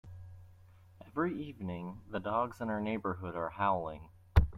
Every 1.05 1.39
evening, 1.39 2.01
the 2.09 2.19
dogs 2.19 2.59
in 2.59 2.71
our 2.71 2.81
neighbourhood 2.81 3.35
are 3.35 3.49
howling. 3.51 4.09